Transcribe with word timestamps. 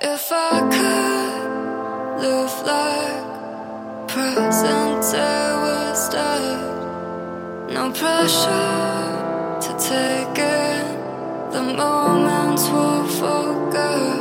If 0.00 0.30
I 0.30 0.60
could 0.70 2.22
live 2.22 2.62
like 2.64 4.06
present 4.06 5.02
day 5.10 5.52
was 5.64 6.08
dead, 6.08 7.72
no 7.74 7.90
pressure 7.90 9.58
to 9.60 9.72
take 9.76 10.38
in 10.38 11.50
the 11.50 11.62
moments 11.76 12.68
we'll 12.68 13.08
forget, 13.08 14.20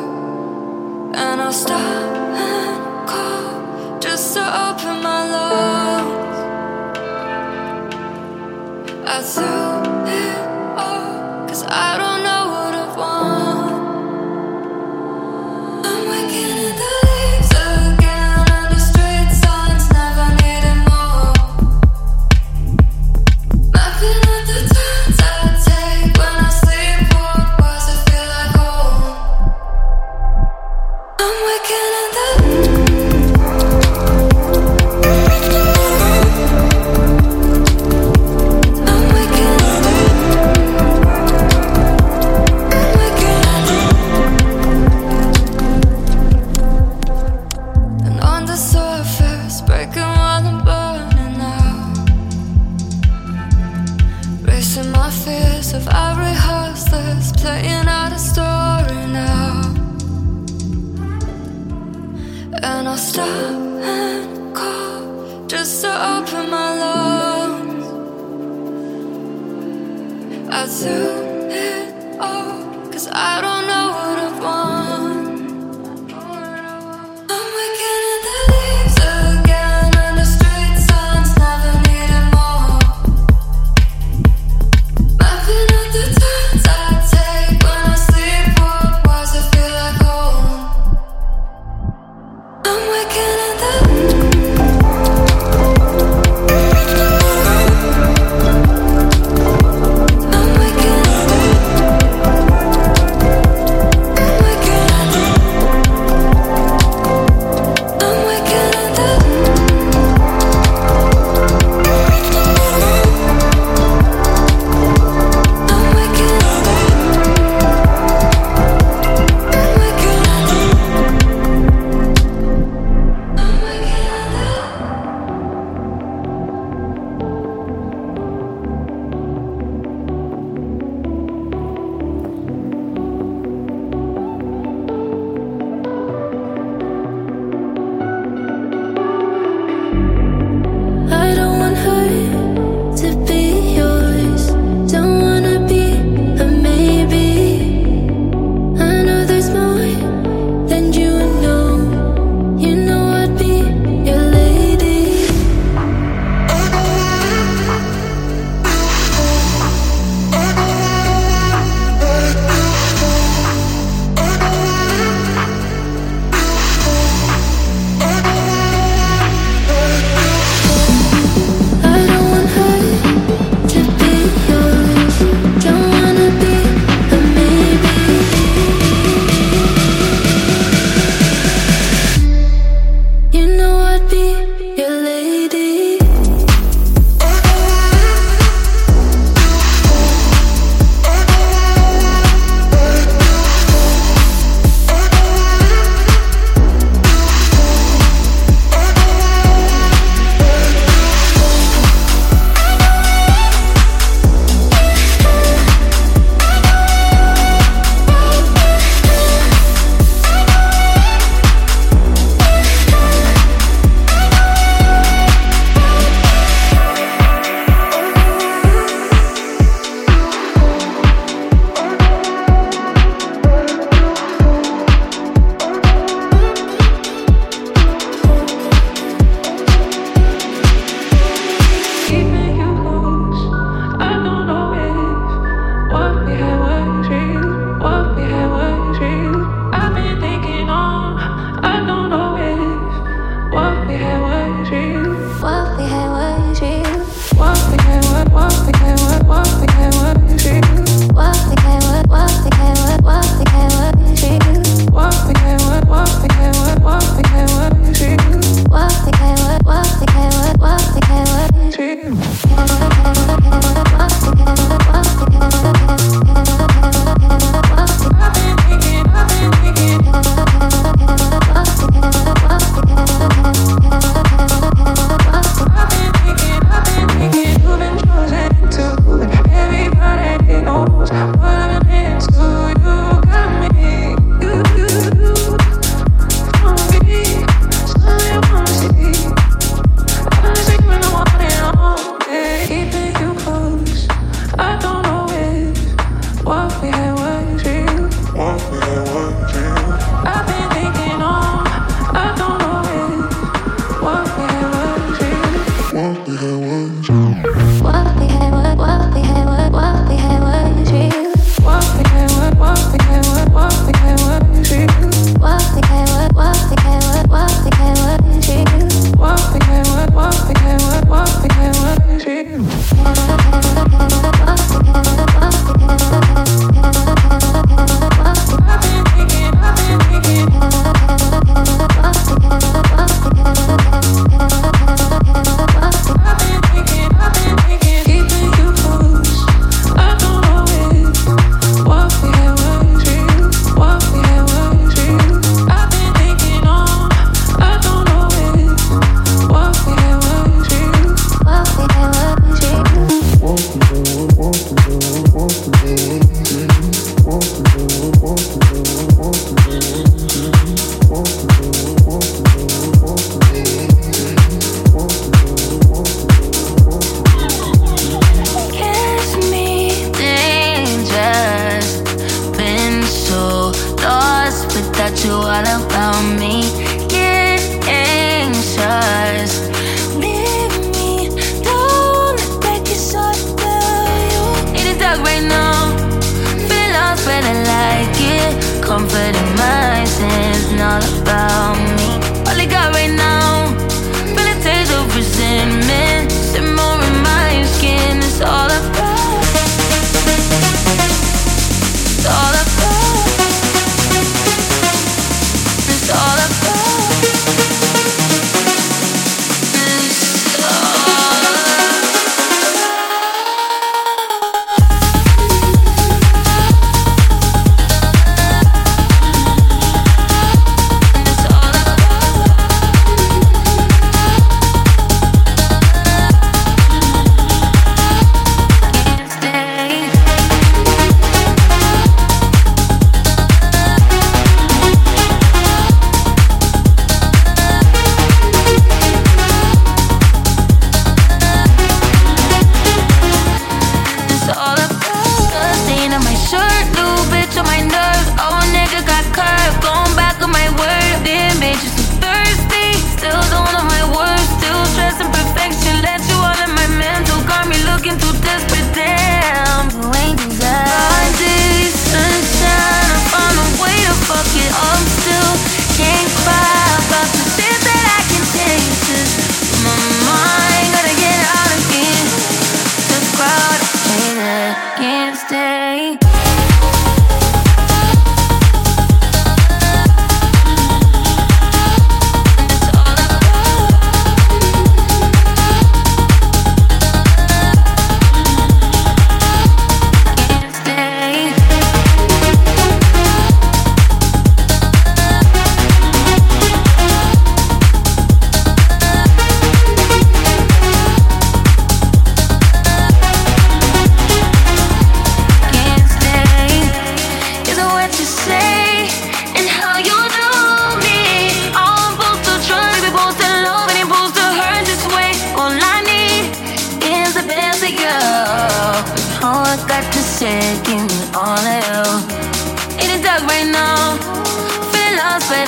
and 1.13 1.41
I'll 1.41 1.52
stop 1.52 1.78
and 1.78 3.07
call 3.07 4.00
just 4.00 4.34
to 4.34 4.41
open 4.41 5.04
my 5.04 5.30
lungs. 5.30 6.39
I 9.05 9.21
threw 9.21 9.66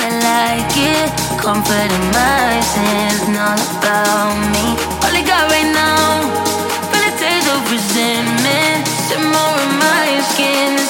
I 0.01 0.09
like 0.29 0.75
it. 0.75 1.09
Comfort 1.39 1.89
in 1.97 2.05
my 2.15 2.51
sins, 2.73 3.27
not 3.29 3.59
about 3.77 4.35
me. 4.53 4.65
All 5.03 5.15
I 5.15 5.23
got 5.25 5.43
right 5.51 5.71
now, 5.71 6.23
full 6.89 7.03
of 7.03 7.13
taste 7.19 7.49
of 7.51 7.61
resentment. 7.71 8.87
Some 9.09 9.25
more 9.35 9.57
in 9.65 9.73
my 9.79 10.07
skin. 10.31 10.88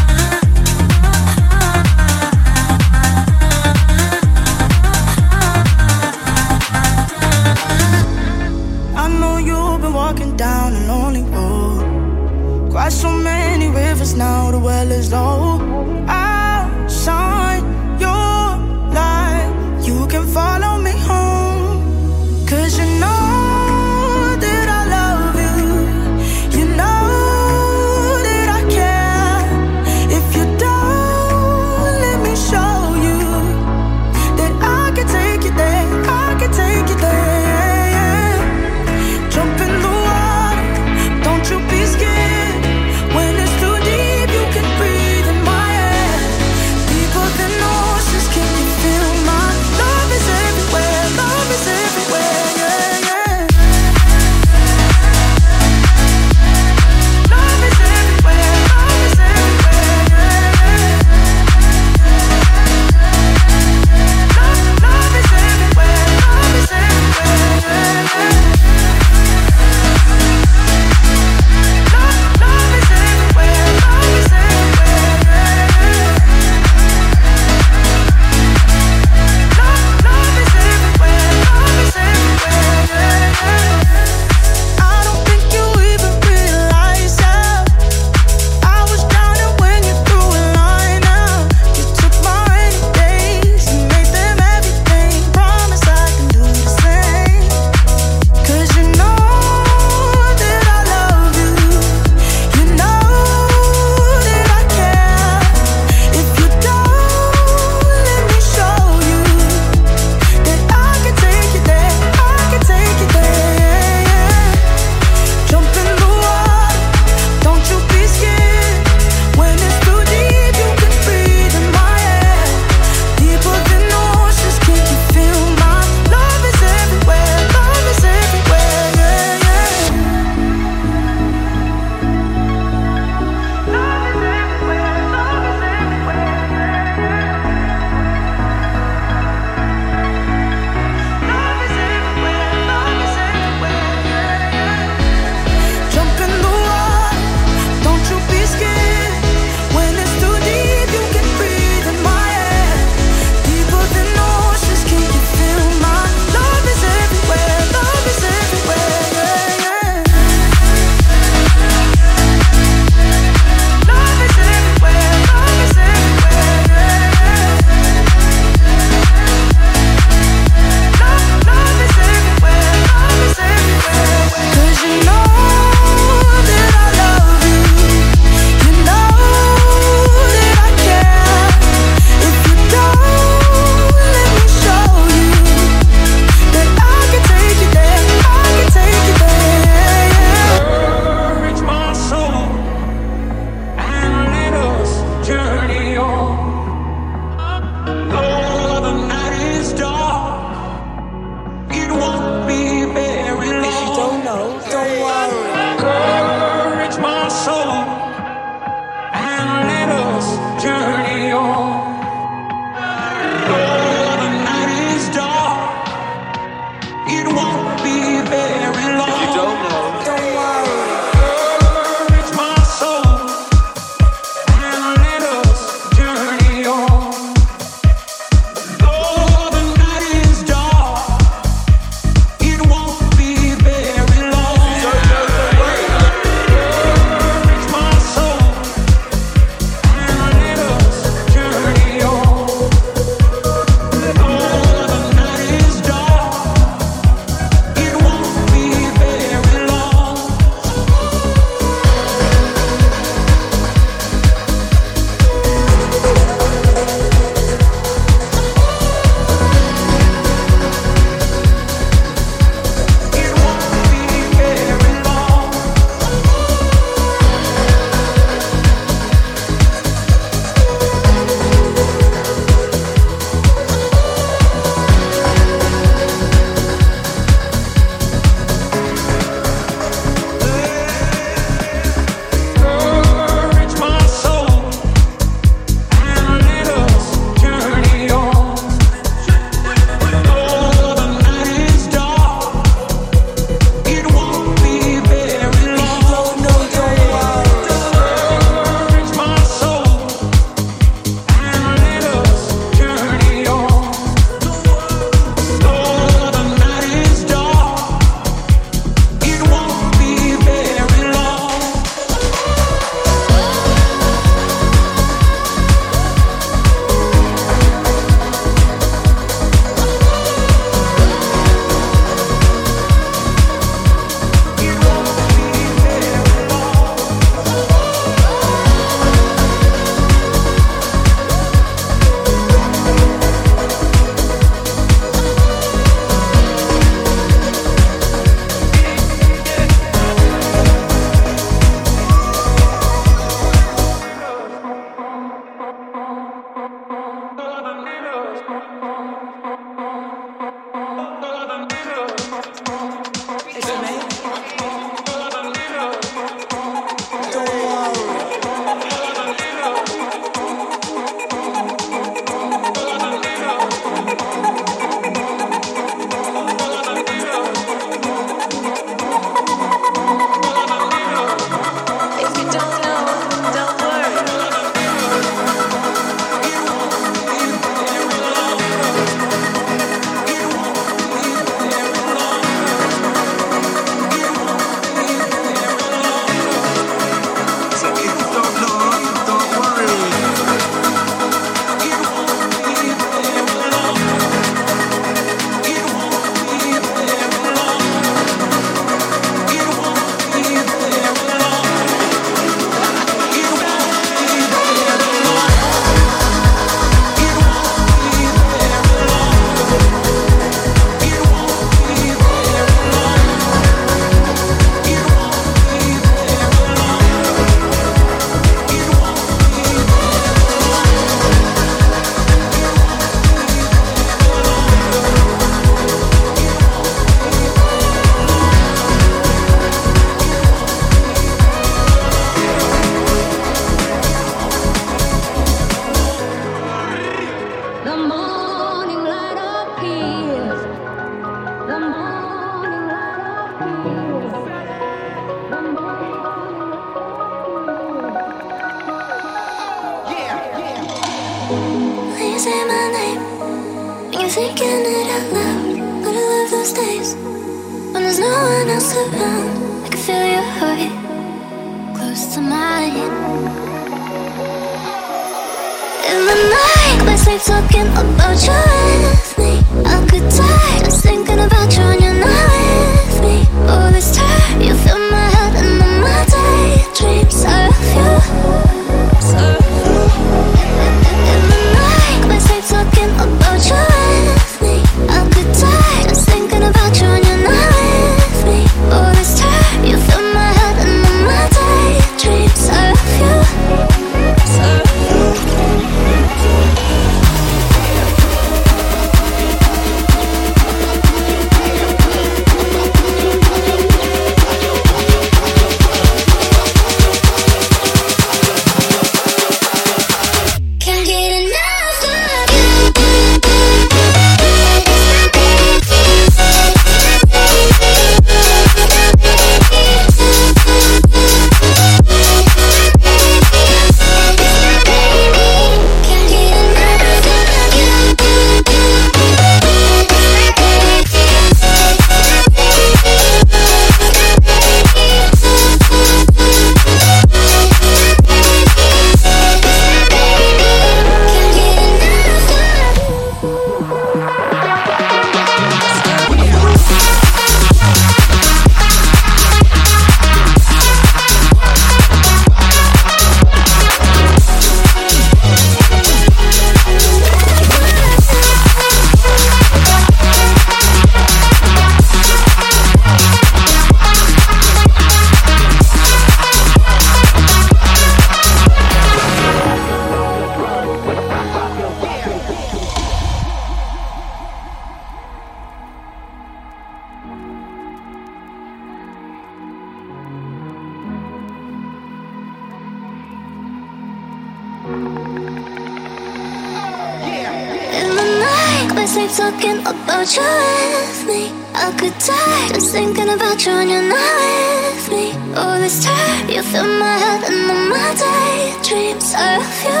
my 596.98 597.16
head 597.24 597.42
and 597.50 597.70
in 597.70 597.80
my 597.88 598.08
daydreams 598.22 599.34
of 599.34 599.64
you, 599.84 600.00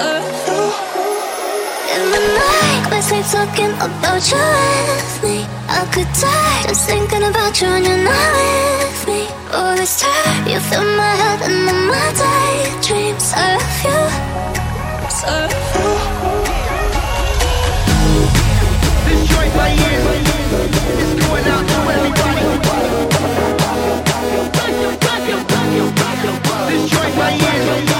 of 0.00 0.24
you. 0.48 0.94
In 1.94 2.02
the 2.12 2.22
night, 2.40 2.84
my 2.90 3.00
sleep 3.00 3.26
talking 3.30 3.72
about 3.86 4.22
you 4.32 4.46
with 4.98 5.16
me. 5.24 5.36
I 5.68 5.86
could 5.92 6.10
die 6.20 6.62
just 6.68 6.88
thinking 6.88 7.22
about 7.22 7.60
you 7.60 7.68
you're 7.68 8.02
not 8.02 8.30
with 8.80 9.02
me. 9.08 9.22
All 9.52 9.76
this 9.76 10.00
time, 10.00 10.48
you 10.48 10.58
fill 10.60 10.84
my 10.96 11.12
head 11.22 11.40
and 11.46 11.68
in 11.72 11.80
my 11.92 12.08
daydreams 12.22 13.28
of 13.48 13.62
you, 13.84 14.00
of 15.36 15.52
you. 15.76 15.90
Destroyed 19.08 19.54
by. 19.54 20.13
Ryan. 27.24 27.93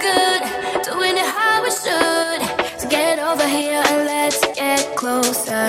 good, 0.00 0.42
doing 0.82 1.16
it 1.16 1.26
how 1.26 1.62
we 1.62 1.70
should. 1.70 2.40
So 2.78 2.88
get 2.88 3.18
over 3.18 3.46
here 3.46 3.82
and 3.90 4.06
let's 4.06 4.40
get 4.54 4.80
closer. 4.96 5.66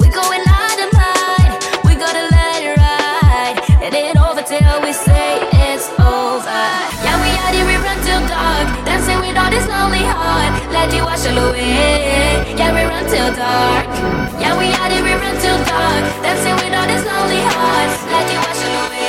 We're 0.00 0.12
going 0.12 0.44
out 0.44 0.78
of 0.84 0.90
line, 0.92 1.52
we 1.86 1.94
gotta 1.96 2.24
let 2.36 2.58
it 2.62 2.76
ride. 2.76 3.56
It 3.82 3.94
ain't 3.94 4.18
over 4.20 4.42
till 4.42 4.76
we 4.82 4.92
say 4.92 5.40
it's 5.72 5.88
over. 6.00 6.64
Yeah, 7.04 7.16
we 7.22 7.30
out 7.44 7.54
here, 7.54 7.66
we 7.66 7.76
run 7.80 7.98
till 8.04 8.22
dark, 8.28 8.66
dancing 8.84 9.20
with 9.20 9.36
all 9.36 9.50
this 9.50 9.66
lonely 9.68 10.04
heart. 10.04 10.52
Let 10.72 10.92
you 10.92 11.02
wash 11.04 11.26
all 11.26 11.38
away. 11.50 12.44
Yeah, 12.58 12.72
we 12.76 12.82
run 12.84 13.04
till 13.08 13.30
dark. 13.34 13.86
Yeah, 14.40 14.58
we 14.58 14.66
out 14.80 14.90
here, 14.92 15.04
we 15.04 15.14
run 15.14 15.36
till 15.40 15.58
dark, 15.64 16.04
dancing 16.22 16.56
with 16.60 16.74
all 16.76 16.88
this 16.88 17.04
lonely 17.04 17.40
heart. 17.40 17.90
Let 18.12 18.26
you 18.32 18.38
wash 18.38 18.62
all 18.64 18.86
away. 18.86 19.05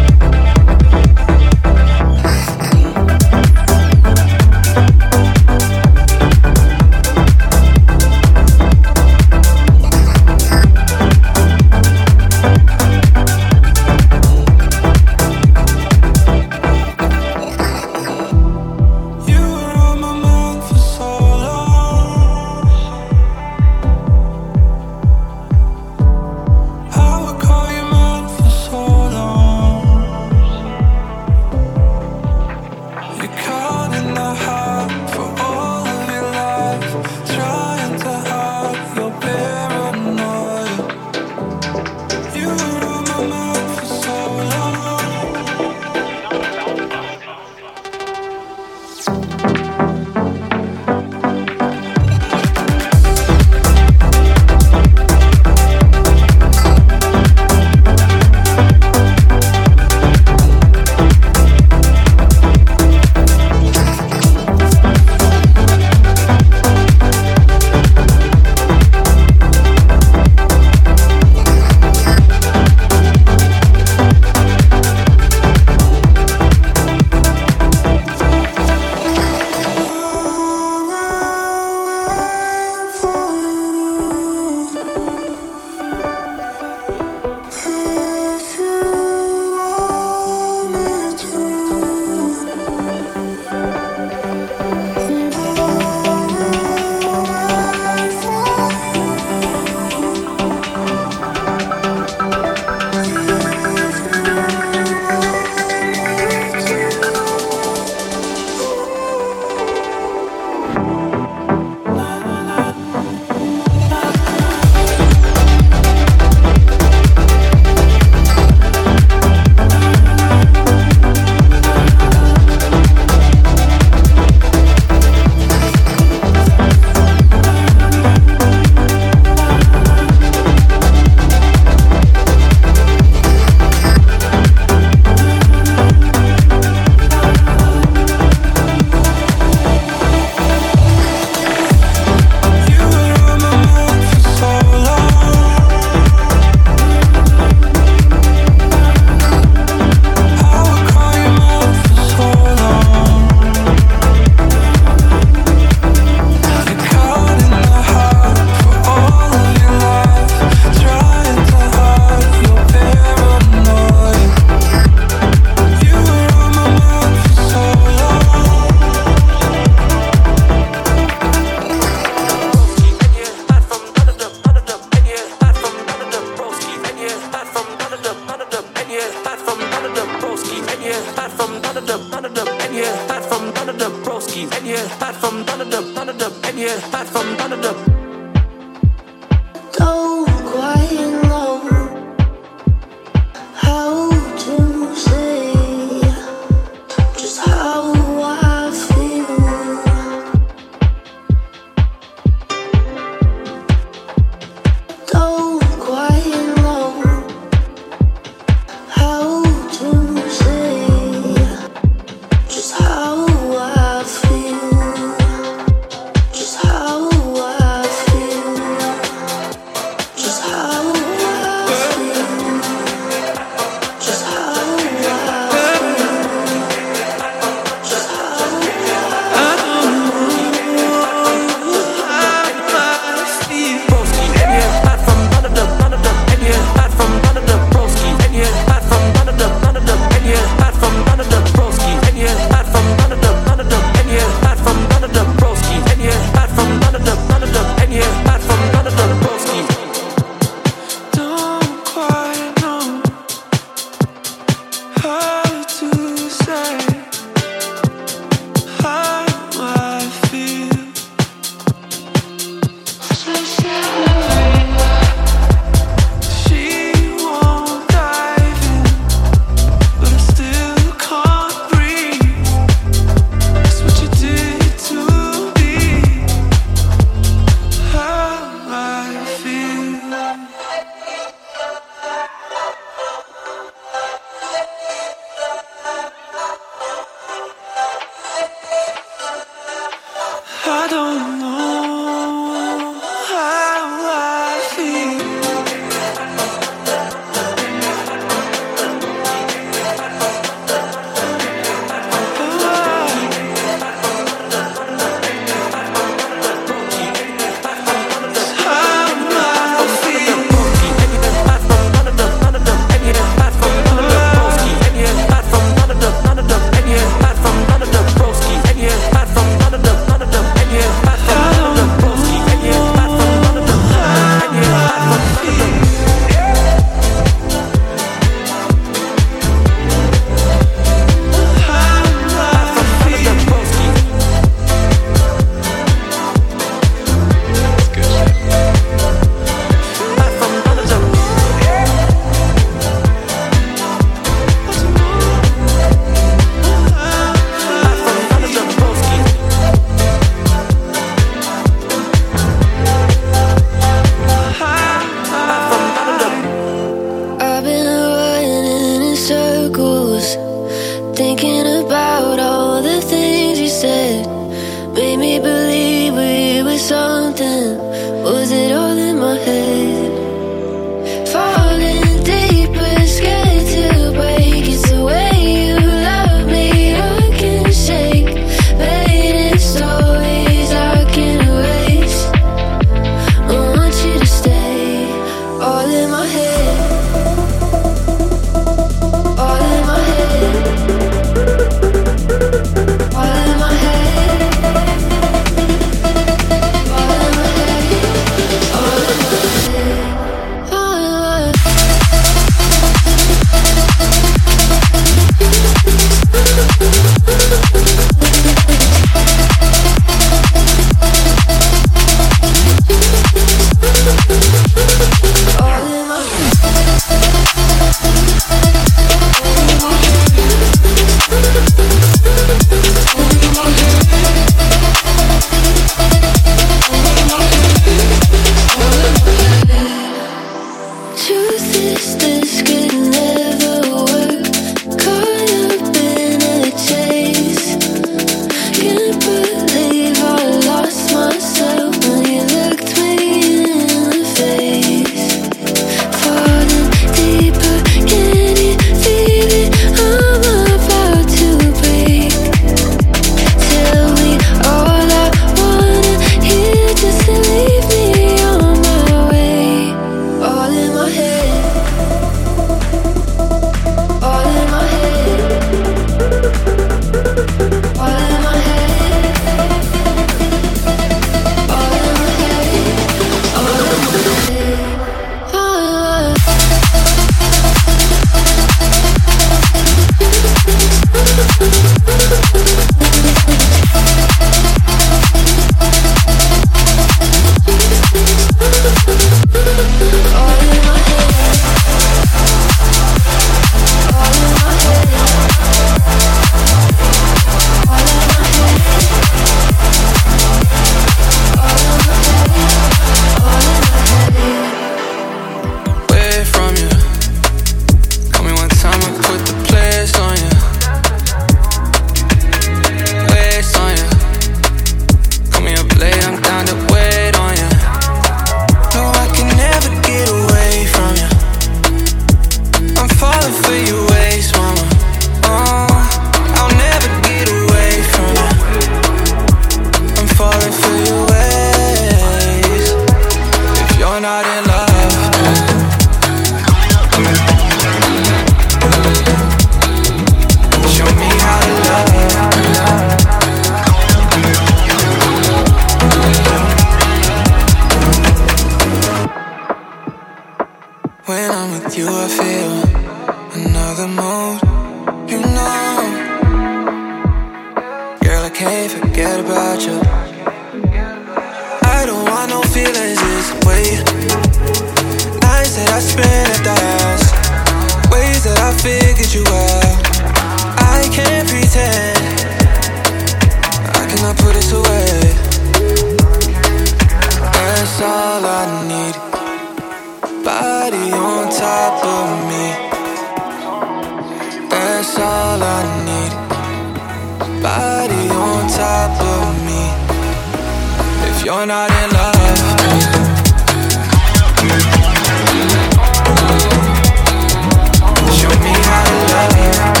Show 598.41 598.49
me 598.49 598.73
how 598.87 599.03
to 599.05 599.15
love 599.33 599.95
you. 599.97 600.00